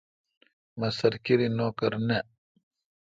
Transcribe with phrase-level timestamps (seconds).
[0.79, 2.19] مہ سرکیری نوکر نہ۔